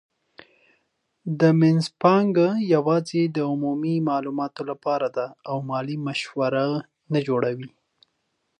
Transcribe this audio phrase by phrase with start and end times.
[1.39, 6.65] دا مینځپانګه یوازې د عمومي معلوماتو لپاره ده او مالي مشوره
[7.13, 7.69] نه جوړوي.